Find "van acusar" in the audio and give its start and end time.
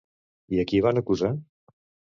0.87-1.33